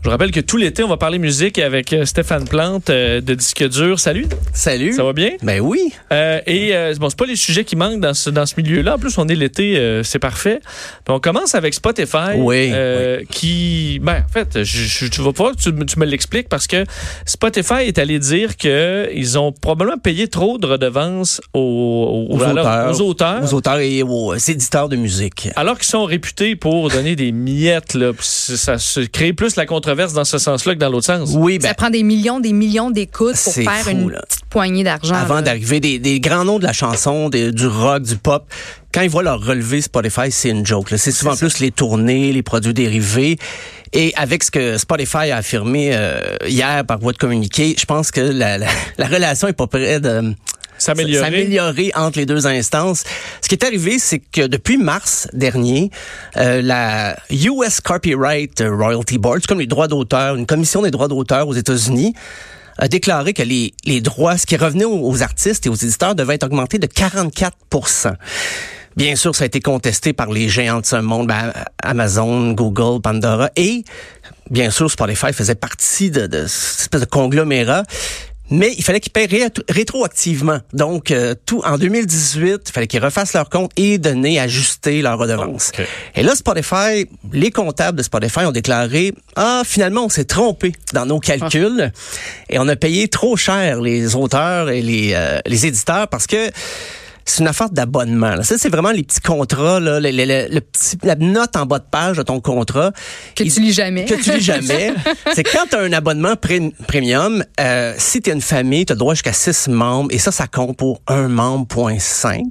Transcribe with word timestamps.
Je 0.00 0.04
vous 0.04 0.10
rappelle 0.12 0.30
que 0.30 0.38
tout 0.38 0.56
l'été, 0.56 0.84
on 0.84 0.88
va 0.88 0.96
parler 0.96 1.18
musique 1.18 1.58
avec 1.58 1.92
euh, 1.92 2.04
Stéphane 2.04 2.46
Plante 2.46 2.88
euh, 2.88 3.20
de 3.20 3.34
Disque 3.34 3.68
Dur. 3.68 3.98
Salut. 3.98 4.26
Salut. 4.54 4.92
Ça 4.92 5.02
va 5.02 5.12
bien? 5.12 5.30
Ben 5.42 5.58
oui. 5.60 5.92
Euh, 6.12 6.40
et 6.46 6.70
euh, 6.72 6.94
bon, 7.00 7.10
c'est 7.10 7.18
pas 7.18 7.26
les 7.26 7.34
sujets 7.34 7.64
qui 7.64 7.74
manquent 7.74 7.98
dans 8.00 8.14
ce, 8.14 8.30
dans 8.30 8.46
ce 8.46 8.54
milieu-là. 8.58 8.94
En 8.94 8.98
plus, 8.98 9.18
on 9.18 9.26
est 9.26 9.34
l'été, 9.34 10.00
c'est 10.04 10.20
parfait. 10.20 10.60
Puis 11.04 11.12
on 11.12 11.18
commence 11.18 11.56
avec 11.56 11.74
Spotify. 11.74 12.36
Oui, 12.36 12.72
Qui, 13.28 13.98
ben, 14.00 14.22
en 14.24 14.32
fait, 14.32 14.62
je, 14.62 14.84
je- 14.84 15.06
tu 15.10 15.20
vas 15.20 15.32
pouvoir 15.32 15.56
que 15.56 15.60
tu, 15.62 15.72
me- 15.72 15.84
tu 15.84 15.98
me 15.98 16.06
l'expliques 16.06 16.48
parce 16.48 16.68
que 16.68 16.84
Spotify 17.26 17.82
est 17.82 17.98
allé 17.98 18.20
dire 18.20 18.56
que 18.56 19.10
ils 19.12 19.36
ont 19.36 19.50
probablement 19.50 19.98
payé 19.98 20.28
trop 20.28 20.58
de 20.58 20.66
redevances 20.68 21.40
aux, 21.54 22.28
aux- 22.30 22.36
Aux 22.36 22.42
alors, 22.44 22.64
auteurs. 22.64 22.90
aux 22.90 23.00
auteurs. 23.02 23.42
Aux 23.42 23.54
auteurs 23.54 23.78
et 23.80 24.04
aux 24.04 24.34
éditeurs 24.36 24.88
de 24.88 24.94
musique. 24.94 25.48
Alors 25.56 25.76
qu'ils 25.76 25.88
sont 25.88 26.04
réputés 26.04 26.54
pour 26.54 26.88
donner 26.88 27.16
des 27.16 27.32
miettes, 27.32 27.94
là, 27.94 28.12
ça 28.20 28.78
se 28.78 29.00
crée 29.00 29.32
plus 29.32 29.56
la 29.56 29.66
controverse 29.88 30.12
dans 30.12 30.24
ce 30.24 30.38
sens-là 30.38 30.74
que 30.74 30.78
dans 30.80 30.90
l'autre 30.90 31.06
sens. 31.06 31.30
Oui, 31.34 31.58
ben, 31.58 31.68
Ça 31.68 31.74
prend 31.74 31.90
des 31.90 32.02
millions, 32.02 32.40
des 32.40 32.52
millions 32.52 32.90
d'écoutes 32.90 33.36
pour 33.42 33.54
faire 33.54 33.72
fou, 33.84 33.90
une 33.90 34.10
là. 34.10 34.20
petite 34.28 34.44
poignée 34.50 34.84
d'argent. 34.84 35.14
avant 35.14 35.40
d'arriver, 35.42 35.80
des, 35.80 35.98
des 35.98 36.20
grands 36.20 36.44
noms 36.44 36.58
de 36.58 36.64
la 36.64 36.72
chanson, 36.72 37.28
des- 37.30 37.52
du 37.52 37.66
rock, 37.66 38.02
du 38.02 38.16
pop, 38.16 38.44
quand 38.92 39.00
ils 39.02 39.10
voient 39.10 39.22
leur 39.22 39.40
relevé 39.44 39.80
Spotify, 39.80 40.30
c'est 40.30 40.50
une 40.50 40.64
joke. 40.66 40.92
C'est 40.96 41.10
souvent 41.10 41.36
plus 41.36 41.58
les 41.60 41.70
tournées, 41.70 42.32
les 42.32 42.42
produits 42.42 42.74
dérivés. 42.74 43.38
Et 43.94 44.12
avec 44.16 44.44
ce 44.44 44.50
que 44.50 44.76
Spotify 44.76 45.30
a 45.30 45.36
affirmé 45.38 45.90
euh, 45.92 46.20
hier 46.46 46.84
par 46.84 46.98
voie 46.98 47.12
de 47.12 47.18
communiqué, 47.18 47.74
je 47.78 47.86
pense 47.86 48.10
que 48.10 48.20
la, 48.20 48.58
la, 48.58 48.66
la 48.98 49.06
relation 49.06 49.48
est 49.48 49.52
pas 49.54 49.66
près 49.66 50.00
de 50.00 50.34
S'améliorer. 50.78 51.92
entre 51.94 52.18
les 52.18 52.26
deux 52.26 52.46
instances. 52.46 53.04
Ce 53.42 53.48
qui 53.48 53.54
est 53.54 53.64
arrivé, 53.64 53.98
c'est 53.98 54.18
que 54.20 54.46
depuis 54.46 54.76
mars 54.76 55.28
dernier, 55.32 55.90
euh, 56.36 56.62
la 56.62 57.16
US 57.30 57.80
Copyright 57.80 58.62
Royalty 58.66 59.18
Board, 59.18 59.46
comme 59.46 59.60
les 59.60 59.66
droits 59.66 59.88
d'auteur, 59.88 60.36
une 60.36 60.46
commission 60.46 60.82
des 60.82 60.90
droits 60.90 61.08
d'auteur 61.08 61.48
aux 61.48 61.54
États-Unis, 61.54 62.14
a 62.78 62.88
déclaré 62.88 63.32
que 63.32 63.42
les, 63.42 63.74
les 63.84 64.00
droits, 64.00 64.38
ce 64.38 64.46
qui 64.46 64.56
revenait 64.56 64.84
aux, 64.84 65.22
artistes 65.22 65.66
et 65.66 65.68
aux 65.68 65.74
éditeurs, 65.74 66.14
devaient 66.14 66.36
être 66.36 66.44
augmentés 66.44 66.78
de 66.78 66.86
44% 66.86 68.14
Bien 68.96 69.14
sûr, 69.14 69.34
ça 69.36 69.44
a 69.44 69.46
été 69.46 69.60
contesté 69.60 70.12
par 70.12 70.32
les 70.32 70.48
géants 70.48 70.80
de 70.80 70.86
ce 70.86 70.96
monde, 70.96 71.28
ben, 71.28 71.52
Amazon, 71.82 72.50
Google, 72.52 73.00
Pandora, 73.00 73.48
et 73.54 73.84
bien 74.50 74.70
sûr, 74.70 74.90
Spotify 74.90 75.32
faisait 75.32 75.54
partie 75.54 76.10
de, 76.10 76.26
de 76.26 76.46
cette 76.48 76.80
espèce 76.80 77.02
de 77.02 77.06
conglomérat. 77.06 77.84
Mais 78.50 78.72
il 78.78 78.82
fallait 78.82 79.00
qu'ils 79.00 79.12
paient 79.12 79.26
ré- 79.26 79.48
rétroactivement. 79.68 80.60
Donc, 80.72 81.10
euh, 81.10 81.34
tout 81.46 81.60
en 81.64 81.76
2018, 81.76 82.60
il 82.66 82.72
fallait 82.72 82.86
qu'ils 82.86 83.04
refassent 83.04 83.34
leur 83.34 83.50
compte 83.50 83.70
et 83.76 83.98
donner, 83.98 84.40
ajuster 84.40 85.02
leur 85.02 85.18
redevance. 85.18 85.70
Et 86.14 86.22
là, 86.22 86.34
Spotify, 86.34 87.06
les 87.32 87.50
comptables 87.50 87.98
de 87.98 88.02
Spotify 88.02 88.40
ont 88.40 88.52
déclaré, 88.52 89.12
ah, 89.36 89.62
finalement, 89.64 90.04
on 90.06 90.08
s'est 90.08 90.24
trompé 90.24 90.72
dans 90.94 91.04
nos 91.06 91.20
calculs 91.20 91.92
et 92.48 92.58
on 92.58 92.68
a 92.68 92.76
payé 92.76 93.08
trop 93.08 93.36
cher 93.36 93.80
les 93.80 94.14
auteurs 94.16 94.70
et 94.70 94.80
les, 94.82 95.12
euh, 95.14 95.40
les 95.46 95.66
éditeurs 95.66 96.08
parce 96.08 96.26
que 96.26 96.50
c'est 97.30 97.40
une 97.42 97.48
affaire 97.48 97.70
d'abonnement. 97.70 98.42
Ça, 98.42 98.56
c'est 98.58 98.68
vraiment 98.68 98.90
les 98.90 99.02
petits 99.02 99.20
contrats, 99.20 99.80
là, 99.80 100.00
le, 100.00 100.10
le- 100.10 100.24
le- 100.24 100.48
le 100.54 100.60
petit, 100.60 100.96
la 101.02 101.14
note 101.14 101.56
en 101.56 101.66
bas 101.66 101.78
de 101.78 101.84
page 101.90 102.16
de 102.16 102.22
ton 102.22 102.40
contrat. 102.40 102.92
Que 103.34 103.44
Il- 103.44 103.52
tu 103.52 103.60
lis 103.60 103.72
jamais. 103.72 104.04
Que 104.04 104.14
tu 104.14 104.32
lis 104.32 104.40
jamais. 104.40 104.92
c'est 105.34 105.42
quand 105.44 105.66
tu 105.70 105.76
as 105.76 105.80
un 105.80 105.92
abonnement 105.92 106.36
pré- 106.36 106.72
premium, 106.86 107.44
euh, 107.60 107.94
si 107.98 108.20
tu 108.22 108.30
es 108.30 108.32
une 108.32 108.40
famille, 108.40 108.86
tu 108.86 108.92
as 108.92 108.96
droit 108.96 109.14
jusqu'à 109.14 109.32
6 109.32 109.68
membres, 109.68 110.10
et 110.12 110.18
ça, 110.18 110.32
ça 110.32 110.46
compte 110.46 110.76
pour 110.76 111.00
un 111.06 111.28
membre, 111.28 111.66
point 111.66 111.98
5. 111.98 112.42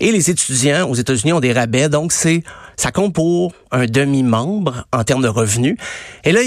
Et 0.00 0.10
les 0.12 0.30
étudiants 0.30 0.88
aux 0.88 0.94
États-Unis 0.94 1.32
ont 1.32 1.40
des 1.40 1.52
rabais, 1.52 1.88
donc 1.88 2.12
c'est 2.12 2.42
ça 2.76 2.90
compte 2.90 3.14
pour 3.14 3.52
un 3.70 3.86
demi-membre 3.86 4.86
en 4.92 5.04
termes 5.04 5.22
de 5.22 5.28
revenus. 5.28 5.76
Et 6.24 6.32
là, 6.32 6.40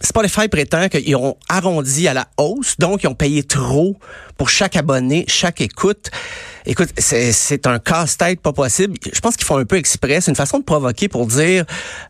Spotify 0.00 0.48
prétend 0.48 0.88
qu'ils 0.88 1.16
ont 1.16 1.36
arrondi 1.48 2.08
à 2.08 2.14
la 2.14 2.28
hausse, 2.36 2.76
donc 2.78 3.02
ils 3.02 3.08
ont 3.08 3.14
payé 3.14 3.42
trop 3.42 3.96
pour 4.36 4.48
chaque 4.48 4.76
abonné, 4.76 5.24
chaque 5.28 5.60
écoute. 5.60 6.10
Écoute, 6.66 6.90
c'est 6.98 7.66
un 7.66 7.78
casse-tête 7.78 8.40
pas 8.40 8.52
possible. 8.52 8.96
Je 9.12 9.20
pense 9.20 9.36
qu'ils 9.36 9.46
font 9.46 9.56
un 9.56 9.64
peu 9.64 9.76
exprès. 9.76 10.20
C'est 10.20 10.30
une 10.30 10.36
façon 10.36 10.58
de 10.58 10.64
provoquer 10.64 11.08
pour 11.08 11.26
dire, 11.26 11.64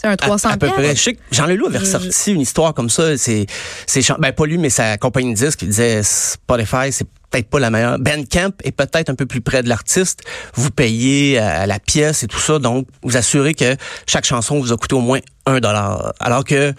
Un 0.06 0.16
300 0.16 0.50
À, 0.50 0.54
à 0.54 0.58
peu 0.58 0.68
près. 0.68 0.96
Je 0.96 1.02
sais 1.02 1.14
que 1.14 1.22
Jean 1.32 1.46
Leloup 1.46 1.68
avait 1.68 1.80
ressorti 1.80 2.34
une 2.34 2.42
histoire 2.42 2.74
comme 2.74 2.90
ça. 2.90 3.18
C'est, 3.18 3.46
c'est, 3.88 4.02
ben 4.20 4.32
pas 4.32 4.46
lui, 4.46 4.58
mais 4.58 4.70
sa 4.70 4.98
compagnie 4.98 5.34
de 5.34 5.38
disques 5.38 5.60
qui 5.60 5.66
disait 5.66 6.02
Spotify, 6.04 6.92
c'est 6.92 7.08
peut-être 7.30 7.50
pas 7.50 7.60
la 7.60 7.70
meilleure. 7.70 8.00
Bandcamp 8.00 8.52
est 8.64 8.72
peut-être 8.72 9.10
un 9.10 9.16
peu 9.16 9.26
plus 9.26 9.42
près 9.42 9.64
de 9.64 9.70
l'artiste. 9.70 10.22
Vous 10.54 10.70
payez 10.70 11.40
à, 11.40 11.62
à 11.62 11.66
la 11.66 11.80
pièce 11.80 12.24
et 12.24 12.28
tout 12.28 12.40
ça, 12.40 12.60
donc 12.60 12.88
vous 13.04 13.18
assurez 13.18 13.54
que 13.54 13.76
chaque 14.06 14.26
chanson 14.26 14.60
vous 14.60 14.72
a 14.72 14.78
coûté 14.78 14.96
au 14.96 15.02
moins 15.02 15.20
un 15.46 15.60
dollar. 15.60 16.14
Alors 16.20 16.44
que 16.44 16.74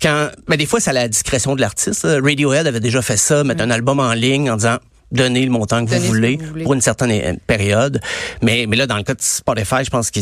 quand, 0.00 0.28
ben 0.48 0.56
des 0.56 0.66
fois 0.66 0.80
c'est 0.80 0.90
à 0.90 0.94
la 0.94 1.08
discrétion 1.08 1.54
de 1.54 1.60
l'artiste. 1.60 2.04
Radiohead 2.04 2.66
avait 2.66 2.80
déjà 2.80 3.02
fait 3.02 3.16
ça, 3.16 3.44
mettre 3.44 3.62
un 3.62 3.70
album 3.70 4.00
en 4.00 4.12
ligne 4.12 4.50
en 4.50 4.56
disant 4.56 4.78
donnez 5.12 5.44
le 5.44 5.50
montant 5.50 5.84
que 5.84 5.90
vous 5.90 6.00
voulez 6.06 6.36
vous 6.36 6.46
voulez. 6.46 6.64
pour 6.64 6.74
une 6.74 6.80
certaine 6.80 7.10
euh, 7.10 7.34
période. 7.46 8.00
Mais, 8.42 8.66
mais 8.68 8.76
là, 8.76 8.86
dans 8.86 8.96
le 8.96 9.02
cas 9.02 9.14
de 9.14 9.22
Spotify, 9.22 9.84
je 9.84 9.90
pense 9.90 10.10
que 10.10 10.20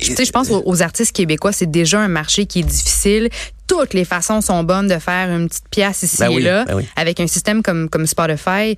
sais, 0.00 0.24
je 0.24 0.32
pense 0.32 0.50
aux, 0.50 0.62
aux 0.66 0.82
artistes 0.82 1.14
québécois, 1.14 1.52
c'est 1.52 1.70
déjà 1.70 2.00
un 2.00 2.08
marché 2.08 2.46
qui 2.46 2.60
est 2.60 2.64
difficile. 2.64 3.28
Toutes 3.66 3.94
les 3.94 4.04
façons 4.04 4.40
sont 4.40 4.62
bonnes 4.62 4.88
de 4.88 4.98
faire 4.98 5.30
une 5.30 5.48
petite 5.48 5.68
pièce 5.70 6.02
ici 6.02 6.18
Ben 6.18 6.30
et 6.30 6.36
oui, 6.36 6.42
là. 6.42 6.64
ben 6.64 6.74
oui. 6.76 6.86
Avec 6.96 7.20
un 7.20 7.26
système 7.26 7.62
comme, 7.62 7.88
comme 7.88 8.06
Spotify, 8.06 8.76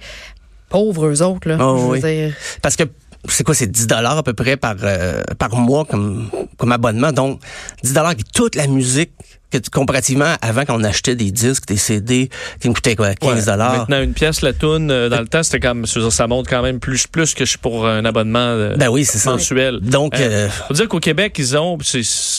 pauvres 0.69 1.07
eux 1.07 1.23
autres, 1.23 1.49
là. 1.49 1.57
Oh, 1.61 1.77
je 1.77 1.83
veux 1.83 1.91
oui. 1.91 2.01
dire. 2.01 2.35
Parce 2.63 2.77
que 2.77 2.85
c'est 3.29 3.43
quoi, 3.45 3.55
c'est 3.55 3.67
10 3.67 3.89
dollars 3.89 4.19
à 4.19 4.23
peu 4.23 4.35
près 4.35 4.57
par 4.57 4.77
euh, 4.83 5.23
par 5.39 5.57
mois 5.57 5.85
comme 5.85 6.31
comme 6.57 6.71
abonnement. 6.73 7.13
Donc 7.13 7.41
10 7.83 7.93
dollars 7.93 8.15
toute 8.33 8.55
la 8.55 8.67
musique 8.69 9.13
que 9.51 9.59
tu- 9.59 9.71
comparativement 9.71 10.25
à 10.25 10.37
avant 10.47 10.65
quand 10.65 10.79
on 10.79 10.85
achetait 10.85 11.15
des 11.17 11.31
disques, 11.31 11.67
des 11.67 11.77
CD 11.77 12.31
qui 12.61 12.69
me 12.69 12.75
coûtaient 12.75 12.97
quoi, 12.97 13.15
15 13.15 13.31
Ouais. 13.41 13.45
dollars. 13.53 13.79
Maintenant, 13.79 14.03
une 14.03 14.13
pièce, 14.13 14.43
la 14.43 14.53
toune, 14.53 14.91
euh, 14.91 15.09
dans 15.09 15.21
le 15.21 15.29
temps, 15.29 15.43
c'était 15.43 15.61
comme, 15.61 15.87
ça 15.87 16.27
monte 16.27 16.49
quand 16.49 16.63
même 16.63 16.81
plus, 16.81 17.07
plus 17.07 17.35
que 17.35 17.45
pour 17.59 17.87
un 17.87 18.05
abonnement 18.05 18.39
euh, 18.39 18.77
Ben 18.77 18.89
oui, 18.89 19.05
c'est 19.05 19.19
ça. 19.19 19.31
mensuel. 19.33 19.81
Donc 19.81 20.15
euh, 20.19 20.49
faut 20.69 20.75
dire 20.75 20.89
qu'au 20.89 21.01
Québec, 21.01 21.35
ils 21.39 21.57
ont, 21.57 21.79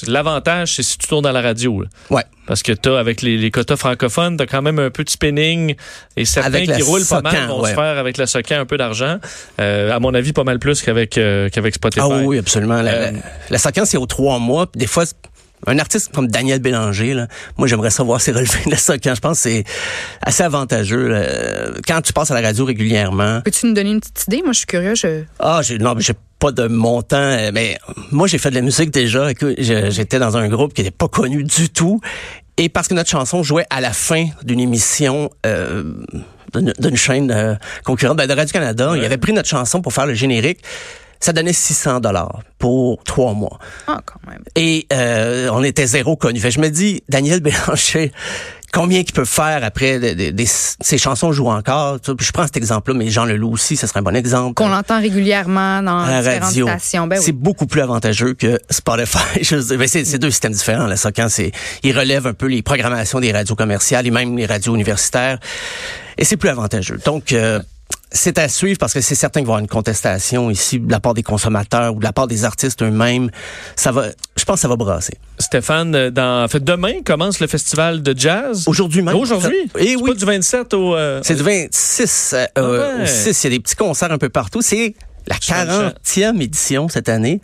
l'avantage, 0.08 0.76
c'est 0.76 0.84
si 0.84 0.98
tu 0.98 1.08
tournes 1.08 1.24
dans 1.24 1.32
la 1.32 1.42
radio. 1.42 1.82
là. 1.82 1.88
ouais. 2.10 2.24
Parce 2.46 2.64
que 2.64 2.72
t'as, 2.72 2.98
avec 2.98 3.22
les, 3.24 3.38
les 3.38 3.52
quotas 3.52 3.76
francophones, 3.76 4.38
t'as 4.38 4.46
quand 4.46 4.62
même 4.62 4.80
un 4.80 4.90
peu 4.90 5.04
de 5.04 5.10
spinning 5.10 5.76
et 6.16 6.24
certains 6.24 6.48
Avec 6.48 6.72
qui 6.72 6.82
roulent 6.82 7.06
pas 7.06 7.20
mal 7.22 7.48
vont 7.50 7.62
ouais. 7.62 7.72
se 7.72 7.76
faire 7.76 7.98
avec 7.98 8.16
la 8.16 8.26
Socan 8.26 8.62
un 8.62 8.66
peu 8.66 8.78
d'argent. 8.78 9.18
Euh, 9.60 9.92
à 9.92 10.00
mon 10.00 10.14
avis, 10.14 10.32
pas 10.32 10.46
mal 10.46 10.58
plus 10.58 10.82
qu'avec, 10.82 11.18
euh, 11.18 11.50
qu'avec 11.50 11.76
Spotify. 11.76 12.06
Ah 12.10 12.20
oui, 12.24 12.38
absolument. 12.38 12.82
La, 12.82 12.92
Euh, 12.94 13.12
la, 13.50 13.58
c'est 13.58 13.98
aux 13.98 14.06
trois 14.06 14.40
mois. 14.40 14.68
Puis 14.68 14.80
des 14.80 14.88
fois, 14.88 15.04
un 15.66 15.80
artiste 15.80 16.14
comme 16.14 16.28
Daniel 16.28 16.60
Bélanger, 16.60 17.14
là, 17.14 17.28
moi 17.58 17.68
j'aimerais 17.68 17.90
savoir 17.90 18.22
ses 18.22 18.32
relevés 18.32 18.70
de 18.70 18.76
ça 18.76 18.98
quand 18.98 19.16
je 19.16 19.20
pense 19.20 19.38
que 19.38 19.50
c'est 19.50 19.64
assez 20.22 20.44
avantageux. 20.44 21.08
là. 21.08 21.24
Quand 21.88 22.02
tu 22.02 22.14
passes 22.14 22.32
à 22.32 22.36
la 22.40 22.48
radio 22.48 22.66
régulièrement. 22.66 23.42
Peux-tu 23.42 23.66
nous 23.68 23.74
donner 23.74 23.92
une 23.92 24.00
petite 24.00 24.24
idée? 24.28 24.42
Moi, 24.44 24.54
je 24.54 24.60
suis 24.60 24.68
curieux. 24.68 24.96
Je... 24.96 25.24
Ah, 25.40 25.62
j'ai, 25.64 25.78
non, 25.78 25.96
mais 25.96 26.02
j'ai 26.02 26.14
pas 26.40 26.52
de 26.52 26.68
montant, 26.68 27.18
euh, 27.18 27.50
mais 27.52 27.80
moi 28.12 28.28
j'ai 28.28 28.38
fait 28.38 28.52
de 28.52 28.56
la 28.56 28.62
musique 28.62 28.92
déjà. 28.92 29.30
J'étais 29.58 30.20
dans 30.20 30.38
un 30.38 30.48
groupe 30.48 30.74
qui 30.74 30.84
n'était 30.84 30.96
pas 30.96 31.08
connu 31.08 31.44
du 31.44 31.70
tout. 31.70 32.00
Et 32.58 32.70
parce 32.70 32.88
que 32.88 32.94
notre 32.94 33.10
chanson 33.10 33.44
jouait 33.44 33.66
à 33.70 33.82
la 33.82 33.94
fin 33.94 34.26
d'une 34.44 34.60
émission 34.60 35.30
euh, 35.46 35.84
d'une, 36.56 36.96
chaîne 36.96 37.32
euh, 37.32 37.56
concurrente 37.84 38.18
ben, 38.18 38.28
de 38.28 38.34
Radio-Canada, 38.34 38.94
il 38.96 39.06
avait 39.06 39.18
pris 39.18 39.34
notre 39.34 39.50
chanson 39.50 39.82
pour 39.82 39.94
faire 39.94 40.08
le 40.08 40.14
générique. 40.14 40.60
Ça 41.20 41.34
donnait 41.34 41.54
600 41.54 42.00
dollars 42.00 42.42
pour 42.60 43.04
trois 43.04 43.34
mois. 43.34 43.58
Ah, 43.88 44.02
quand 44.06 44.20
même. 44.30 44.44
Et 44.56 44.86
euh, 44.94 45.37
on 45.50 45.64
était 45.64 45.88
zéro 45.88 46.16
connu. 46.16 46.40
Fait 46.40 46.52
je 46.52 46.60
me 46.60 46.70
dis, 46.70 47.04
Daniel 47.10 47.40
Bélanger, 47.42 48.12
combien 48.74 49.04
qu'il 49.04 49.14
peut 49.14 49.26
faire 49.26 49.64
après 49.64 50.00
des, 50.00 50.16
des- 50.16 50.32
des- 50.32 50.46
ses 50.46 50.98
chansons 50.98 51.32
jouent 51.32 51.50
encore? 51.50 52.00
Puis 52.00 52.26
je 52.26 52.32
prends 52.32 52.44
cet 52.44 52.58
exemple-là, 52.58 52.98
mais 52.98 53.10
Jean 53.10 53.26
Leloup 53.26 53.52
aussi, 53.54 53.76
ce 53.78 53.88
serait 53.88 54.00
un 54.00 54.04
bon 54.04 54.16
exemple. 54.16 54.54
Qu'on 54.56 54.70
l'entend 54.70 55.00
régulièrement 55.00 55.82
dans 55.82 56.06
la 56.06 56.22
radio. 56.22 56.68
stations. 56.68 57.08
Ben 57.08 57.20
c'est 57.20 57.32
oui. 57.32 57.38
beaucoup 57.40 57.66
plus 57.68 57.82
avantageux 57.82 58.34
que 58.34 58.60
Spotify. 58.70 59.18
Ben, 59.78 59.88
c'est, 59.88 60.06
c'est 60.06 60.20
deux 60.20 60.32
systèmes 60.32 60.54
différents. 60.54 60.88
Là, 60.88 60.96
ça, 60.98 61.12
quand 61.12 61.28
c'est, 61.30 61.52
ils 61.84 61.98
relèvent 61.98 62.28
un 62.28 62.34
peu 62.34 62.48
les 62.48 62.62
programmations 62.62 63.20
des 63.20 63.32
radios 63.32 63.56
commerciales 63.56 64.06
et 64.08 64.12
même 64.12 64.38
les 64.38 64.46
radios 64.46 64.76
universitaires. 64.76 65.40
Et 66.18 66.26
c'est 66.26 66.38
plus 66.38 66.50
avantageux. 66.50 67.00
Donc, 67.06 67.32
euh, 67.34 67.60
c'est 68.12 68.38
à 68.38 68.48
suivre 68.48 68.78
parce 68.80 68.94
que 68.94 69.02
c'est 69.02 69.16
certain 69.16 69.42
qu'il 69.42 69.48
va 69.48 69.52
y 69.52 69.54
avoir 69.56 69.60
une 69.60 69.68
contestation 69.68 70.50
ici 70.50 70.80
de 70.80 70.92
la 70.92 71.00
part 71.00 71.14
des 71.14 71.24
consommateurs 71.24 71.94
ou 71.94 72.00
de 72.00 72.04
la 72.04 72.14
part 72.14 72.28
des 72.28 72.46
artistes 72.46 72.82
eux-mêmes. 72.82 73.30
Ça 73.76 73.92
va, 73.92 74.08
je 74.38 74.46
pense 74.46 74.56
que 74.56 74.62
ça 74.62 74.68
va 74.68 74.76
brasser. 74.76 75.14
Stéphane, 75.40 75.94
euh, 75.96 76.10
dans, 76.10 76.44
en 76.44 76.48
fait, 76.48 76.64
demain 76.64 77.02
commence 77.06 77.40
le 77.40 77.48
festival 77.48 78.02
de 78.02 78.18
jazz. 78.18 78.64
Aujourd'hui 78.68 79.02
même. 79.02 79.16
Aujourd'hui? 79.16 79.56
Eh 79.78 79.90
C'est 79.90 79.96
oui. 79.98 80.10
pas 80.12 80.16
du 80.16 80.26
27 80.26 80.74
au... 80.74 80.96
euh, 80.96 81.20
C'est 81.24 81.36
du 81.36 81.44
26 81.44 82.34
euh, 82.34 82.46
Ah 82.56 82.62
au 83.04 83.06
6. 83.06 83.44
Il 83.44 83.44
y 83.44 83.48
a 83.48 83.58
des 83.58 83.60
petits 83.60 83.76
concerts 83.76 84.12
un 84.12 84.18
peu 84.18 84.30
partout. 84.30 84.62
C'est 84.62 84.96
la 85.28 85.36
fais 85.42 85.66
le 85.66 85.72
chat. 85.72 85.94
40e 86.32 86.42
édition 86.42 86.90
cette 86.90 87.10
année. 87.10 87.42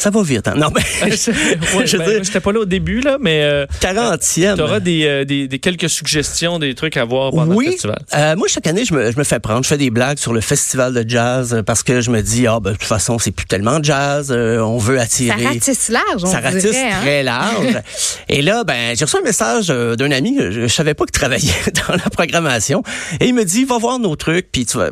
Ça 0.00 0.10
va 0.10 0.22
vite. 0.22 0.46
Hein? 0.46 0.54
Non, 0.56 0.68
mais 0.72 0.82
Ouais, 1.10 1.16
je 1.16 1.96
ben, 1.96 2.04
veux 2.04 2.10
dire, 2.10 2.14
moi, 2.14 2.22
j'étais 2.22 2.38
pas 2.38 2.52
là 2.52 2.60
au 2.60 2.64
début, 2.64 3.00
là, 3.00 3.16
mais 3.20 3.42
euh, 3.42 3.66
40e. 3.80 4.54
tu 4.54 4.62
auras 4.62 4.78
des, 4.78 5.04
euh, 5.06 5.24
des, 5.24 5.48
des 5.48 5.58
quelques 5.58 5.90
suggestions, 5.90 6.60
des 6.60 6.76
trucs 6.76 6.96
à 6.96 7.04
voir 7.04 7.32
pendant 7.32 7.52
oui. 7.52 7.64
le 7.66 7.70
festival. 7.72 7.98
Euh, 8.14 8.36
moi, 8.36 8.46
chaque 8.46 8.68
année, 8.68 8.84
je 8.84 8.94
me, 8.94 9.10
je 9.10 9.18
me 9.18 9.24
fais 9.24 9.40
prendre. 9.40 9.64
Je 9.64 9.68
fais 9.68 9.76
des 9.76 9.90
blagues 9.90 10.18
sur 10.18 10.32
le 10.32 10.40
festival 10.40 10.94
de 10.94 11.04
jazz 11.08 11.52
euh, 11.52 11.62
parce 11.64 11.82
que 11.82 12.00
je 12.00 12.12
me 12.12 12.22
dis, 12.22 12.46
ah, 12.46 12.60
ben, 12.60 12.70
de 12.70 12.76
toute 12.76 12.84
façon, 12.86 13.18
c'est 13.18 13.32
plus 13.32 13.46
tellement 13.46 13.82
jazz. 13.82 14.30
euh, 14.30 14.60
on 14.60 14.78
veut 14.78 14.98
Ça 14.98 15.02
attirer. 15.02 15.46
ratisse 15.46 15.88
large, 15.88 16.22
on 16.22 16.26
Ça 16.26 16.38
ratisse 16.38 16.62
dirait. 16.62 16.92
hein? 16.92 17.00
très 17.00 17.22
large. 17.24 17.78
Et 18.28 18.40
là, 18.40 18.62
ben, 18.62 18.94
j'ai 18.96 19.04
reçu 19.04 19.16
un 19.16 19.22
message 19.24 19.66
d'un 19.66 20.10
ami, 20.12 20.36
je, 20.38 20.52
je 20.52 20.66
savais 20.68 20.94
pas 20.94 21.06
qu'il 21.06 21.12
travaillait 21.18 21.52
dans 21.88 21.94
la 21.96 22.08
programmation, 22.08 22.84
et 23.20 23.26
il 23.26 23.34
me 23.34 23.44
dit, 23.44 23.64
va 23.64 23.78
voir 23.78 23.98
nos 23.98 24.14
trucs, 24.14 24.52
puis 24.52 24.64
tu 24.64 24.78
vas, 24.78 24.90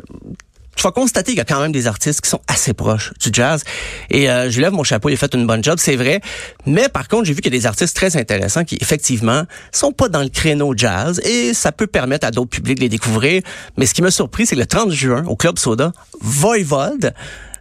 tu 0.77 0.83
vas 0.83 0.91
constater 0.91 1.31
qu'il 1.31 1.39
y 1.39 1.41
a 1.41 1.45
quand 1.45 1.59
même 1.59 1.71
des 1.71 1.87
artistes 1.87 2.21
qui 2.21 2.29
sont 2.29 2.39
assez 2.47 2.73
proches 2.73 3.11
du 3.19 3.29
jazz. 3.33 3.63
Et 4.11 4.29
euh, 4.29 4.49
je 4.49 4.61
lève 4.61 4.71
mon 4.71 4.83
chapeau, 4.83 5.09
il 5.09 5.13
a 5.15 5.17
fait 5.17 5.33
une 5.33 5.47
bonne 5.47 5.63
job, 5.63 5.77
c'est 5.79 5.95
vrai. 5.95 6.21
Mais 6.65 6.87
par 6.87 7.07
contre, 7.07 7.25
j'ai 7.25 7.33
vu 7.33 7.41
qu'il 7.41 7.51
y 7.51 7.57
a 7.57 7.59
des 7.59 7.65
artistes 7.65 7.95
très 7.95 8.15
intéressants 8.15 8.63
qui, 8.63 8.77
effectivement, 8.79 9.43
sont 9.71 9.91
pas 9.91 10.07
dans 10.07 10.21
le 10.21 10.29
créneau 10.29 10.73
jazz, 10.77 11.19
et 11.25 11.53
ça 11.53 11.71
peut 11.71 11.87
permettre 11.87 12.27
à 12.27 12.31
d'autres 12.31 12.51
publics 12.51 12.77
de 12.77 12.83
les 12.83 12.89
découvrir. 12.89 13.41
Mais 13.75 13.87
ce 13.87 13.93
qui 13.93 14.03
m'a 14.03 14.11
surpris, 14.11 14.45
c'est 14.45 14.55
que 14.55 14.61
le 14.61 14.67
30 14.67 14.91
juin, 14.91 15.25
au 15.27 15.35
Club 15.35 15.57
Soda, 15.57 15.91
Voivode, 16.21 17.13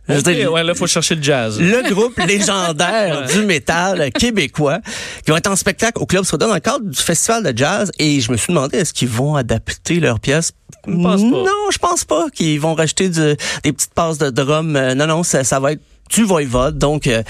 je 0.08 0.14
veux 0.14 0.20
Ok, 0.20 0.35
dire, 0.35 0.53
ouais, 0.53 0.62
là, 0.62 0.75
faut 0.75 0.87
chercher 0.87 1.14
le 1.17 1.23
jazz. 1.23 1.58
le 1.61 1.88
groupe 1.93 2.17
légendaire 2.19 3.26
du 3.26 3.43
métal 3.44 4.11
québécois 4.12 4.81
qui 5.25 5.31
vont 5.31 5.37
être 5.37 5.50
en 5.50 5.56
spectacle 5.56 5.99
au 6.00 6.06
Club 6.06 6.25
Soda 6.25 6.47
dans 6.47 6.55
le 6.55 6.61
cadre 6.61 6.85
du 6.85 6.97
festival 7.00 7.43
de 7.43 7.56
jazz 7.56 7.91
et 7.99 8.20
je 8.20 8.31
me 8.31 8.37
suis 8.37 8.53
demandé 8.53 8.79
est-ce 8.79 8.93
qu'ils 8.93 9.08
vont 9.08 9.35
adapter 9.37 10.00
leurs 10.00 10.20
pièces? 10.20 10.53
Je 10.87 10.93
pense 10.94 11.20
pas. 11.23 11.26
Non, 11.26 11.70
je 11.73 11.79
pense 11.79 12.05
pas 12.05 12.26
qu'ils 12.32 12.61
vont 12.61 12.75
rajouter 12.75 13.08
du- 13.08 13.37
des 13.64 13.73
petites 13.73 13.94
passes 13.94 14.19
de 14.19 14.31
drum. 14.31 14.76
Euh, 14.76 14.94
Non 14.94 15.06
non, 15.06 15.23
ça, 15.23 15.43
ça 15.44 15.58
va 15.61 15.73
être 15.73 15.82
du 16.14 16.23
voivode. 16.23 16.79
Donc 16.79 17.06
euh, 17.08 17.23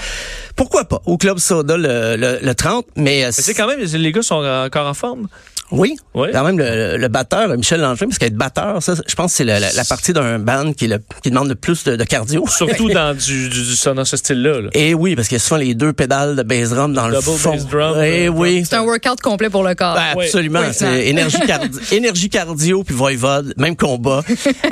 pourquoi 0.57 0.83
pas? 0.85 1.01
Au 1.05 1.17
Club 1.17 1.37
Soda 1.39 1.77
le, 1.77 2.17
le, 2.17 2.39
le 2.41 2.55
30 2.55 2.85
mais, 2.97 3.23
euh, 3.23 3.27
Mais 3.27 3.31
c'est 3.31 3.53
quand 3.53 3.67
même, 3.67 3.79
les 3.79 4.11
gars 4.11 4.21
sont 4.21 4.35
encore 4.43 4.87
en 4.87 4.93
forme. 4.93 5.27
oui, 5.71 5.95
Oui. 6.13 6.29
quand 6.33 6.43
même 6.43 6.57
le, 6.57 6.97
le 6.97 7.07
batteur 7.09 7.49
Michel 7.57 7.79
Langevin 7.81 8.07
parce 8.07 8.17
qu'être 8.19 8.35
batteur 8.35 8.81
ça 8.81 8.93
je 9.07 9.15
pense 9.15 9.31
que 9.31 9.37
c'est 9.37 9.43
la, 9.43 9.59
la- 9.59 9.71
la 9.73 9.83
partie 9.85 10.13
d'un 10.13 10.39
band 10.39 10.71
qui, 10.73 10.87
le- 10.87 10.99
qui 11.21 11.29
demande 11.29 11.49
le 11.49 11.55
plus 11.55 11.83
de, 11.83 11.95
de 11.95 12.03
cardio. 12.03 12.45
Surtout 12.47 12.89
dans 12.93 13.13
du, 13.15 13.49
du, 13.49 13.63
dans 13.95 14.05
ce 14.05 14.17
style-là. 14.17 14.61
là. 14.61 14.69
Et 14.73 14.93
oui, 14.93 15.15
parce 15.15 15.27
qu'il 15.27 15.35
y 15.35 15.41
a 15.41 15.43
souvent 15.43 15.57
les 15.59 15.75
deux 15.75 15.93
pédales 15.93 16.35
de 16.35 16.43
bass 16.43 16.69
drum 16.69 16.93
dans 16.93 17.07
le 17.07 17.15
Double 17.15 17.37
fond. 17.37 17.51
bass 17.53 17.67
drum, 17.67 17.97
Eh 18.03 18.27
euh, 18.27 18.29
oui. 18.29 18.63
C'est 18.67 18.75
un 18.75 18.83
workout 18.83 19.21
complet 19.21 19.49
pour 19.49 19.63
le 19.63 19.75
corps. 19.75 19.95
Ben, 19.95 20.13
Oui. 20.15 20.25
absolument. 20.25 20.61
Oui, 20.61 20.67
c'est 20.73 21.07
énergie, 21.07 21.37
cardi- 21.45 21.79
énergie 21.95 22.29
cardio 22.29 22.83
puis 22.83 22.95
voivode, 22.95 23.53
même 23.57 23.75
combat. 23.75 24.23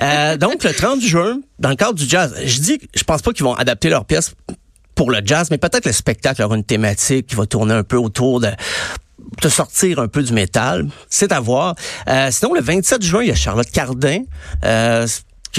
Euh, 0.01 0.37
donc, 0.37 0.63
le 0.63 0.73
30 0.73 1.01
juin, 1.01 1.39
dans 1.59 1.69
le 1.69 1.75
cadre 1.75 1.93
du 1.93 2.07
jazz, 2.07 2.33
je 2.43 2.59
dis, 2.59 2.77
que 2.79 2.85
je 2.95 3.03
pense 3.03 3.21
pas 3.21 3.31
qu'ils 3.33 3.43
vont 3.45 3.53
adapter 3.55 3.89
leurs 3.89 4.05
pièces 4.05 4.33
pour 4.95 5.11
le 5.11 5.19
jazz, 5.23 5.49
mais 5.51 5.57
peut-être 5.57 5.85
le 5.85 5.91
spectacle 5.91 6.41
aura 6.41 6.55
une 6.55 6.63
thématique 6.63 7.27
qui 7.27 7.35
va 7.35 7.45
tourner 7.45 7.73
un 7.73 7.83
peu 7.83 7.97
autour 7.97 8.39
de 8.39 8.49
de 9.41 9.49
sortir 9.49 9.99
un 9.99 10.07
peu 10.07 10.23
du 10.23 10.31
métal. 10.33 10.87
C'est 11.09 11.31
à 11.31 11.39
voir. 11.39 11.75
Euh, 12.07 12.29
sinon, 12.31 12.53
le 12.53 12.61
27 12.61 13.01
juin, 13.03 13.21
il 13.23 13.27
y 13.29 13.31
a 13.31 13.35
Charlotte 13.35 13.69
Cardin. 13.71 14.19
Euh, 14.63 15.07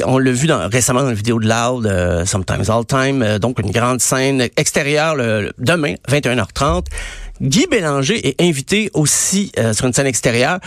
on 0.05 0.19
l'a 0.19 0.31
vu 0.31 0.49
récemment 0.53 1.01
dans 1.01 1.09
la 1.09 1.15
vidéo 1.15 1.41
de 1.41 1.49
Loud, 1.49 1.87
euh, 1.87 2.25
Sometimes 2.27 2.65
All 2.71 2.85
Time, 2.87 3.23
euh, 3.23 3.39
donc 3.39 3.59
une 3.59 3.71
grande 3.71 4.01
scène 4.01 4.47
extérieure 4.57 5.15
le- 5.17 5.53
demain, 5.59 5.95
21h30. 6.09 6.87
Guy 7.41 7.67
Bélanger 7.71 8.27
est 8.29 8.41
invité 8.41 8.91
aussi 8.95 9.53
euh, 9.59 9.73
sur 9.73 9.87
une 9.87 9.93
scène 9.93 10.07
extérieure. 10.07 10.59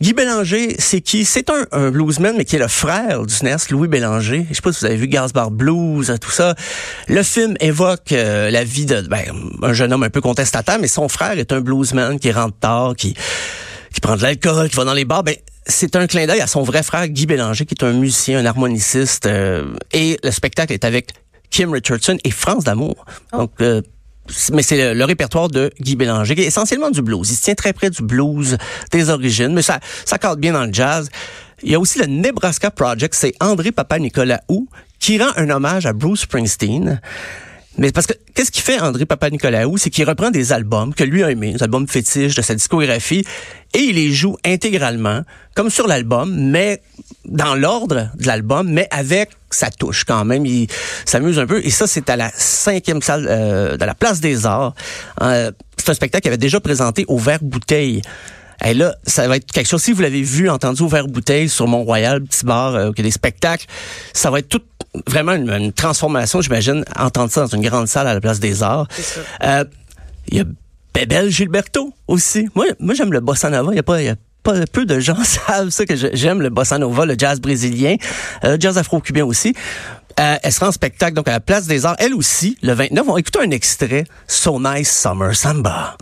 Guy 0.00 0.12
Bélanger, 0.12 0.76
c'est 0.78 1.00
qui? 1.00 1.24
C'est 1.24 1.50
un, 1.50 1.66
un 1.72 1.90
bluesman, 1.90 2.34
mais 2.36 2.44
qui 2.44 2.56
est 2.56 2.58
le 2.58 2.68
frère 2.68 3.24
du 3.24 3.32
SNES, 3.32 3.70
Louis 3.70 3.88
Bélanger. 3.88 4.46
Je 4.50 4.54
sais 4.54 4.62
pas 4.62 4.72
si 4.72 4.80
vous 4.80 4.86
avez 4.86 4.96
vu 4.96 5.08
Gasbar 5.08 5.50
Blues, 5.50 6.14
tout 6.20 6.30
ça. 6.30 6.54
Le 7.08 7.22
film 7.22 7.54
évoque 7.60 8.12
euh, 8.12 8.50
la 8.50 8.64
vie 8.64 8.86
de 8.86 9.00
ben, 9.02 9.24
un 9.62 9.72
jeune 9.72 9.92
homme 9.92 10.02
un 10.02 10.10
peu 10.10 10.20
contestataire, 10.20 10.78
mais 10.78 10.88
son 10.88 11.08
frère 11.08 11.38
est 11.38 11.52
un 11.52 11.60
bluesman 11.60 12.18
qui 12.18 12.30
rentre 12.32 12.58
tard, 12.58 12.94
qui 12.96 13.14
qui 13.92 14.00
prend 14.00 14.16
de 14.16 14.22
l'alcool, 14.22 14.68
qui 14.68 14.76
va 14.76 14.84
dans 14.84 14.94
les 14.94 15.06
bars, 15.06 15.22
ben 15.24 15.34
c'est 15.66 15.96
un 15.96 16.06
clin 16.06 16.26
d'œil 16.26 16.40
à 16.40 16.46
son 16.46 16.62
vrai 16.62 16.82
frère 16.82 17.08
Guy 17.08 17.26
Bélanger, 17.26 17.66
qui 17.66 17.74
est 17.74 17.84
un 17.84 17.92
musicien, 17.92 18.38
un 18.38 18.46
harmoniciste. 18.46 19.26
euh, 19.26 19.64
et 19.92 20.18
le 20.22 20.30
spectacle 20.30 20.72
est 20.72 20.84
avec 20.84 21.12
Kim 21.50 21.72
Richardson 21.72 22.18
et 22.24 22.30
France 22.30 22.64
d'Amour. 22.64 23.04
Donc, 23.32 23.52
euh, 23.60 23.82
mais 24.52 24.62
c'est 24.62 24.94
le, 24.94 25.04
répertoire 25.04 25.48
de 25.48 25.70
Guy 25.80 25.96
Bélanger, 25.96 26.34
qui 26.34 26.42
est 26.42 26.46
essentiellement 26.46 26.90
du 26.90 27.02
blues. 27.02 27.30
Il 27.30 27.36
se 27.36 27.42
tient 27.42 27.54
très 27.54 27.72
près 27.72 27.90
du 27.90 28.02
blues 28.02 28.56
des 28.90 29.10
origines, 29.10 29.52
mais 29.52 29.62
ça, 29.62 29.80
ça 30.04 30.18
cadre 30.18 30.36
bien 30.36 30.52
dans 30.52 30.64
le 30.64 30.72
jazz. 30.72 31.08
Il 31.62 31.72
y 31.72 31.74
a 31.74 31.80
aussi 31.80 31.98
le 31.98 32.06
Nebraska 32.06 32.70
Project, 32.70 33.14
c'est 33.14 33.34
André 33.40 33.72
Papa 33.72 33.98
Nicolaou 33.98 34.68
qui 34.98 35.18
rend 35.18 35.30
un 35.36 35.50
hommage 35.50 35.86
à 35.86 35.92
Bruce 35.92 36.22
Springsteen. 36.22 37.00
Mais 37.78 37.92
parce 37.92 38.06
que 38.06 38.12
qu'est-ce 38.34 38.50
qu'il 38.50 38.62
fait 38.62 38.80
André 38.80 39.06
Papa 39.06 39.30
Nicolaou, 39.30 39.78
c'est 39.78 39.90
qu'il 39.90 40.04
reprend 40.04 40.30
des 40.30 40.52
albums 40.52 40.92
que 40.92 41.04
lui 41.04 41.22
a 41.22 41.30
aimés, 41.30 41.52
des 41.52 41.62
albums 41.62 41.86
fétiches 41.86 42.34
de 42.34 42.42
sa 42.42 42.54
discographie, 42.54 43.24
et 43.74 43.78
il 43.78 43.94
les 43.94 44.12
joue 44.12 44.36
intégralement, 44.44 45.22
comme 45.54 45.70
sur 45.70 45.86
l'album, 45.86 46.34
mais 46.34 46.82
dans 47.24 47.54
l'ordre 47.54 48.10
de 48.16 48.26
l'album, 48.26 48.68
mais 48.68 48.88
avec 48.90 49.30
sa 49.50 49.70
touche 49.70 50.04
quand 50.04 50.24
même. 50.24 50.44
Il 50.44 50.66
s'amuse 51.04 51.38
un 51.38 51.46
peu, 51.46 51.64
et 51.64 51.70
ça 51.70 51.86
c'est 51.86 52.10
à 52.10 52.16
la 52.16 52.30
cinquième 52.34 53.00
salle 53.00 53.26
euh, 53.28 53.76
de 53.76 53.84
la 53.84 53.94
Place 53.94 54.20
des 54.20 54.44
Arts. 54.44 54.74
Euh, 55.22 55.52
c'est 55.76 55.90
un 55.90 55.94
spectacle 55.94 56.22
qu'il 56.22 56.30
avait 56.30 56.36
déjà 56.36 56.60
présenté 56.60 57.04
au 57.06 57.18
Vert 57.18 57.42
Bouteille. 57.42 58.02
Et 58.64 58.74
là, 58.74 58.96
ça 59.06 59.28
va 59.28 59.36
être 59.36 59.50
quelque 59.52 59.68
chose. 59.68 59.82
Si 59.82 59.92
vous 59.92 60.02
l'avez 60.02 60.22
vu, 60.22 60.50
entendu 60.50 60.82
au 60.82 60.88
verre 60.88 61.06
bouteille 61.06 61.48
sur 61.48 61.68
Mont-Royal, 61.68 62.22
petit 62.22 62.44
bar, 62.44 62.74
euh, 62.74 62.90
des 62.90 63.10
spectacles, 63.10 63.66
ça 64.12 64.30
va 64.30 64.40
être 64.40 64.48
tout 64.48 64.62
vraiment 65.06 65.32
une, 65.32 65.50
une 65.50 65.72
transformation, 65.72 66.40
j'imagine, 66.40 66.84
entendre 66.98 67.30
ça 67.30 67.42
dans 67.42 67.46
une 67.56 67.62
grande 67.62 67.88
salle 67.88 68.06
à 68.06 68.14
la 68.14 68.20
place 68.20 68.40
des 68.40 68.62
arts. 68.62 68.86
Euh, 69.44 69.64
Il 70.30 70.38
y 70.38 70.40
a 70.40 70.44
Bébel 70.94 71.30
Gilberto 71.30 71.92
aussi. 72.06 72.48
Moi, 72.54 72.66
moi 72.78 72.94
j'aime 72.94 73.12
le 73.12 73.20
bossa 73.20 73.50
nova. 73.50 73.72
Il 73.72 73.76
y 73.76 73.78
a 73.78 73.82
pas, 73.82 74.00
il 74.02 74.06
y 74.06 74.10
a 74.10 74.16
pas 74.42 74.54
peu 74.72 74.84
de 74.86 74.98
gens 75.00 75.22
savent 75.24 75.70
ça 75.70 75.84
que 75.86 75.94
j'aime 76.14 76.40
le 76.42 76.50
bossa 76.50 76.78
nova, 76.78 77.06
le 77.06 77.14
jazz 77.16 77.40
brésilien, 77.40 77.96
euh, 78.44 78.56
jazz 78.58 78.78
afro-cubain 78.78 79.24
aussi. 79.24 79.54
Euh, 80.18 80.36
elle 80.42 80.52
sera 80.52 80.68
en 80.68 80.72
spectacle 80.72 81.14
donc 81.14 81.28
à 81.28 81.32
la 81.32 81.40
place 81.40 81.66
des 81.66 81.86
arts. 81.86 81.94
Elle 82.00 82.14
aussi, 82.14 82.58
le 82.62 82.72
29. 82.72 83.04
On 83.08 83.12
va 83.14 83.20
écouter 83.20 83.38
un 83.40 83.50
extrait. 83.52 84.04
So 84.26 84.58
Nice 84.60 84.90
Summer 84.90 85.34
Samba. 85.36 85.96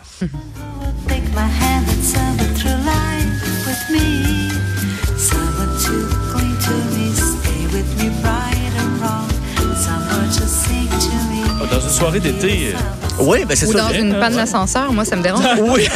Soirée 11.96 12.20
d'été. 12.20 12.74
Oui, 13.18 13.44
ben 13.48 13.56
c'est 13.56 13.66
Ou 13.66 13.72
ça. 13.72 13.78
dans 13.88 13.92
une 13.98 14.12
panne 14.18 14.34
d'ascenseur, 14.36 14.92
moi, 14.92 15.04
ça 15.06 15.16
me 15.16 15.22
dérange. 15.22 15.42
Oui, 15.60 15.88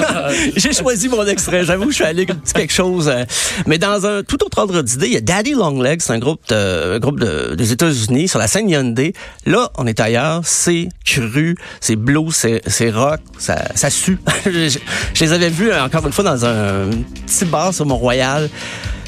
j'ai 0.56 0.72
choisi 0.72 1.08
mon 1.08 1.26
extrait. 1.26 1.64
J'avoue, 1.64 1.90
je 1.90 1.96
suis 1.96 2.04
allé 2.04 2.26
quelque 2.26 2.72
chose. 2.72 3.08
euh, 3.08 3.24
Mais 3.66 3.78
dans 3.78 4.06
un 4.06 4.22
tout 4.22 4.42
autre 4.44 4.58
ordre 4.58 4.82
d'idée, 4.82 5.08
il 5.08 5.12
y 5.14 5.16
a 5.16 5.20
Daddy 5.20 5.52
Longlegs, 5.54 6.00
c'est 6.00 6.12
un 6.12 6.18
groupe, 6.20 6.40
de, 6.48 6.94
un 6.94 6.98
groupe 7.00 7.18
de- 7.18 7.56
des 7.56 7.72
États-Unis 7.72 8.28
sur 8.28 8.38
la 8.38 8.46
scène 8.46 8.70
Hyundai. 8.70 9.12
Là, 9.46 9.70
on 9.76 9.86
est 9.88 9.98
ailleurs, 9.98 10.42
c'est 10.44 10.88
cru, 11.04 11.56
c'est 11.80 11.96
blues, 11.96 12.46
c'est 12.66 12.90
rock, 12.90 13.18
ça, 13.38 13.64
ça 13.74 13.90
sue. 13.90 14.18
je, 14.46 14.50
je- 14.68 14.78
je 15.14 15.24
les 15.24 15.32
avais 15.32 15.50
vus 15.50 15.70
euh, 15.70 15.84
encore 15.84 16.06
une 16.06 16.12
fois 16.12 16.24
dans 16.24 16.44
un 16.46 16.86
petit 17.26 17.44
bar 17.46 17.74
sur 17.74 17.84
Mont-Royal. 17.86 18.48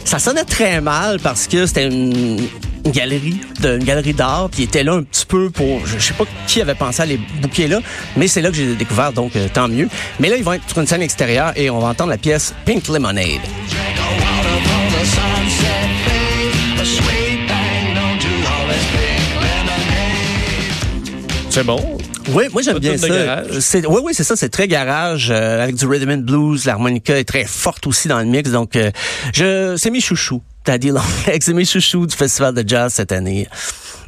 Ça 0.04 0.18
sonnait 0.18 0.44
très 0.44 0.80
mal 0.80 1.20
parce 1.20 1.46
que 1.46 1.66
c'était 1.66 1.86
une, 1.86 2.48
galerie, 2.86 3.40
galerie 3.80 4.14
d'art, 4.14 4.48
puis 4.50 4.62
ils 4.62 4.64
étaient 4.64 4.82
là 4.82 4.94
un 4.94 5.02
petit 5.02 5.26
peu 5.26 5.50
pour, 5.50 5.86
je, 5.86 5.98
sais 5.98 6.14
pas 6.14 6.24
qui 6.46 6.60
avait 6.60 6.74
pensé 6.74 7.02
à 7.02 7.06
les 7.06 7.18
bouquer 7.40 7.68
là, 7.68 7.80
mais 8.16 8.26
c'est 8.26 8.40
là 8.40 8.50
que 8.50 8.56
j'ai 8.56 8.74
découvert, 8.74 9.12
donc 9.12 9.36
euh, 9.36 9.48
tant 9.52 9.68
mieux. 9.68 9.88
Mais 10.18 10.28
là, 10.28 10.36
ils 10.36 10.44
vont 10.44 10.54
être 10.54 10.68
sur 10.68 10.78
une 10.78 10.86
scène 10.86 11.02
extérieure 11.02 11.52
et 11.56 11.70
on 11.70 11.78
va 11.78 11.88
entendre 11.88 12.10
la 12.10 12.18
pièce 12.18 12.54
Pink 12.64 12.88
Lemonade. 12.88 13.40
C'est 21.50 21.64
bon. 21.64 21.99
Oui, 22.34 22.44
moi 22.52 22.62
j'aime 22.62 22.78
bien 22.78 22.96
ça. 22.96 23.08
garage. 23.08 23.58
C'est, 23.60 23.86
oui, 23.86 24.00
oui, 24.02 24.12
c'est 24.14 24.24
ça, 24.24 24.36
c'est 24.36 24.48
très 24.48 24.68
garage 24.68 25.30
euh, 25.30 25.62
avec 25.62 25.76
du 25.76 25.86
rhythm 25.86 26.10
and 26.10 26.18
blues. 26.18 26.64
L'harmonica 26.64 27.18
est 27.18 27.24
très 27.24 27.44
forte 27.44 27.86
aussi 27.86 28.08
dans 28.08 28.18
le 28.18 28.26
mix, 28.26 28.50
donc 28.50 28.76
euh, 28.76 28.90
je, 29.32 29.76
c'est 29.76 29.90
mes 29.90 30.00
chouchous. 30.00 30.42
Daddy 30.64 30.88
Longlegs, 30.88 31.40
c'est 31.42 31.54
mes 31.54 31.64
chouchous 31.64 32.06
du 32.06 32.14
festival 32.14 32.54
de 32.54 32.68
jazz 32.68 32.92
cette 32.92 33.12
année 33.12 33.48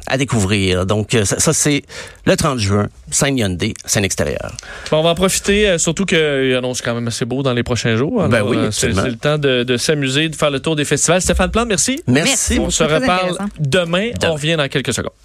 à 0.07 0.17
découvrir. 0.17 0.85
Donc 0.85 1.13
euh, 1.13 1.25
ça, 1.25 1.39
ça, 1.39 1.53
c'est 1.53 1.83
le 2.25 2.35
30 2.35 2.59
juin, 2.59 2.89
scène 3.09 3.37
Hyundai, 3.37 3.73
scène 3.85 4.05
extérieure. 4.05 4.51
Bon, 4.91 4.97
on 4.99 5.03
va 5.03 5.09
en 5.09 5.15
profiter, 5.15 5.67
euh, 5.67 5.77
surtout 5.77 6.05
qu'il 6.05 6.55
annonce 6.55 6.81
quand 6.81 6.93
même 6.93 7.07
assez 7.07 7.25
beau 7.25 7.43
dans 7.43 7.53
les 7.53 7.63
prochains 7.63 7.95
jours. 7.95 8.19
Alors, 8.23 8.29
Ben 8.29 8.43
oui, 8.43 8.57
euh, 8.57 8.71
c'est, 8.71 8.89
le 8.89 9.15
temps 9.15 9.37
de, 9.37 9.63
de 9.63 9.77
s'amuser, 9.77 10.29
de 10.29 10.35
faire 10.35 10.51
le 10.51 10.59
tour 10.59 10.75
des 10.75 10.85
festivals. 10.85 11.21
Stéphane 11.21 11.51
Plante, 11.51 11.67
merci. 11.67 12.01
Merci. 12.07 12.29
Merci. 12.29 12.59
On 12.59 12.69
se 12.69 12.83
reparle. 12.83 13.37
Demain. 13.59 14.11
On 14.25 14.33
revient 14.33 14.55
dans 14.57 14.67
quelques 14.67 14.93
secondes. 14.93 15.13